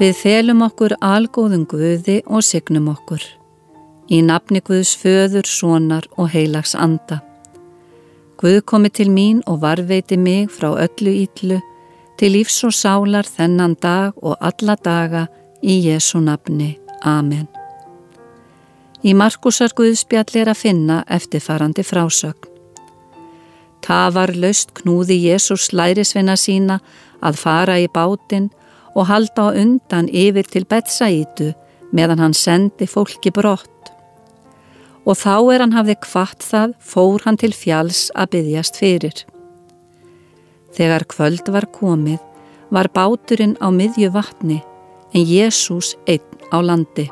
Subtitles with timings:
[0.00, 3.20] Við felum okkur algóðum Guði og signum okkur.
[4.08, 7.18] Í nafni Guðs föður, sonar og heilags anda.
[8.40, 11.58] Guð komi til mín og varveiti mig frá öllu ítlu
[12.16, 15.26] til lífs og sálar þennan dag og alla daga
[15.60, 16.78] í Jésu nafni.
[17.04, 17.44] Amen.
[19.04, 22.48] Í Markusar Guðspjall er að finna eftirfarandi frásögn.
[23.84, 26.80] Það var löst knúði Jésús lærisveina sína
[27.20, 28.48] að fara í bátinn
[28.94, 31.52] og halda á undan yfir til Betsaítu
[31.92, 33.70] meðan hann sendi fólki brott
[35.08, 39.16] og þá er hann hafði kvart það fór hann til fjalls að byggjast fyrir.
[40.76, 42.20] Þegar kvöld var komið
[42.70, 44.60] var báturinn á miðju vatni
[45.14, 46.22] en Jésús einn
[46.54, 47.08] á landi.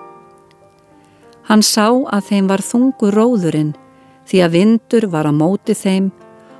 [1.48, 3.72] Hann sá að þeim var þungu róðurinn
[4.28, 6.10] því að vindur var á móti þeim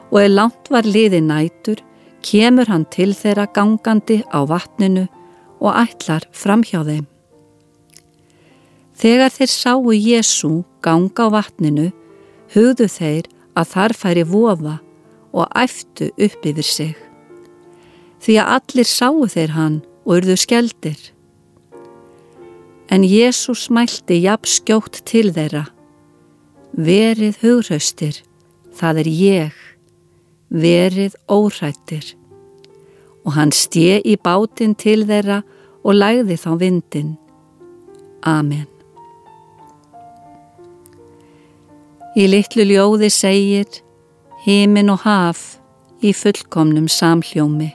[0.08, 1.84] og ef langt var liði nætur
[2.24, 5.06] kemur hann til þeirra gangandi á vatninu
[5.60, 7.06] og ætlar fram hjá þeim.
[8.98, 11.90] Þegar þeir sáu Jésu ganga á vatninu,
[12.54, 14.78] hugðu þeir að þar færi vofa
[15.32, 16.96] og æftu upp yfir sig.
[18.18, 20.98] Því að allir sáu þeir hann og urðu skeldir.
[22.90, 25.68] En Jésu smælti jafn skjótt til þeirra.
[26.72, 28.22] Verið hugraustir,
[28.74, 29.67] það er ég.
[30.50, 32.14] Verið órættir.
[33.26, 35.42] Og hann stje í bátinn til þeirra
[35.84, 37.14] og lægði þá vindin.
[38.24, 38.66] Amen.
[42.18, 43.82] Í litlu ljóði segir
[44.42, 45.42] Hímin og haf
[46.02, 47.68] í fullkomnum samhljómi,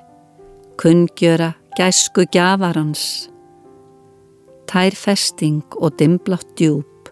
[0.81, 3.29] kunngjöra gæsku gjafarans.
[4.67, 7.11] Tær festing og dimblátt djúb,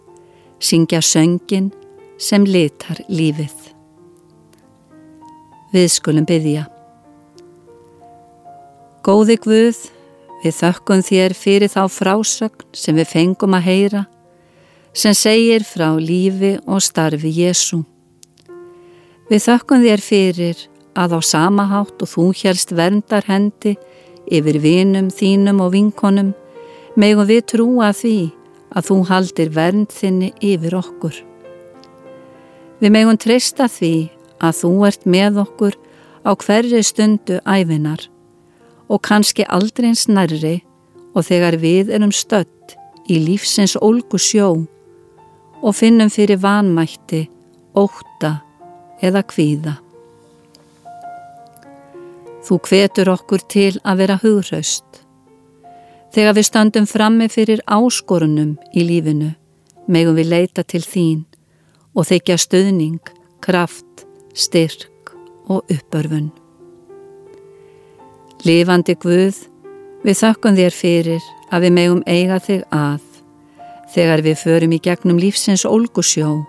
[0.60, 1.70] syngja söngin
[2.18, 3.81] sem litar lífið.
[5.72, 6.66] Við skulum byggja.
[9.08, 9.78] Góði Guð,
[10.44, 14.02] við þökkum þér fyrir þá frásögn sem við fengum að heyra
[14.92, 17.80] sem segir frá lífi og starfi Jésu.
[19.32, 23.78] Við þökkum þér fyrir að á sama hátt og þú helst verndar hendi
[24.28, 26.34] yfir vinum, þínum og vinkonum
[27.00, 28.18] megum við trúa því
[28.76, 31.16] að þú haldir vernd þinni yfir okkur.
[32.84, 34.10] Við megum treysta því
[34.42, 35.78] að þú ert með okkur
[36.26, 38.08] á hverju stundu æfinar
[38.92, 40.60] og kannski aldrei eins nærri
[41.16, 42.76] og þegar við erum stött
[43.12, 44.50] í lífsins ólgu sjó
[45.62, 47.28] og finnum fyrir vanmætti,
[47.78, 48.40] óta
[49.02, 49.76] eða kvíða.
[52.42, 54.86] Þú hvetur okkur til að vera hugraust.
[56.12, 59.32] Þegar við standum frammi fyrir áskorunum í lífinu,
[59.88, 61.22] megum við leita til þín
[61.96, 63.14] og þykja stöðning,
[63.44, 65.16] kraft, styrk
[65.52, 66.32] og uppörfun.
[68.42, 69.38] Lifandi Guð,
[70.02, 73.04] við þökkum þér fyrir að við megum eiga þig að
[73.92, 76.40] þegar við förum í gegnum lífsins ólgusjó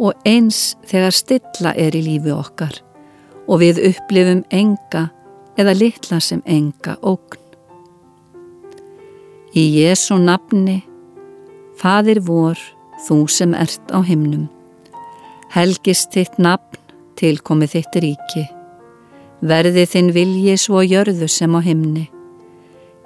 [0.00, 2.78] og eins þegar stilla er í lífi okkar
[3.44, 5.08] og við upplifum enga
[5.60, 7.40] eða litla sem enga ógn.
[9.54, 10.80] Í Jésu nafni,
[11.78, 12.58] Fadir vor,
[13.06, 14.48] þú sem ert á himnum,
[15.54, 16.80] helgist þitt nafn
[17.18, 18.44] til komið þitt ríki,
[19.44, 22.08] verði þinn vilji svo jörðu sem á himni,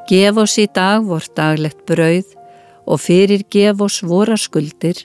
[0.09, 2.35] gef oss í dag vort daglegt brauð
[2.89, 5.05] og fyrir gef oss vora skuldir,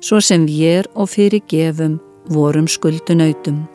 [0.00, 1.98] svo sem við er og fyrir gefum
[2.32, 3.66] vorum skuldunautum.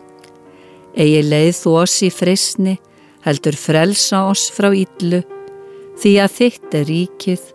[0.94, 2.78] Egi leið þú oss í frisni,
[3.25, 5.23] heldur frelsa oss frá íllu,
[6.01, 7.47] því að þitt er ríkið,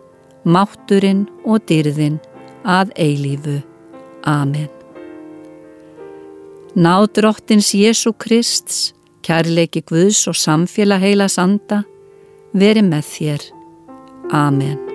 [0.47, 2.19] mátturinn og dyrðinn
[2.63, 3.61] að eilífu.
[4.27, 4.78] Amen.
[6.75, 8.93] Náð drottins Jésu Krist,
[9.25, 11.81] kærleiki Guðs og samfélag heila sanda,
[12.53, 13.49] veri með þér.
[14.29, 14.88] Amen.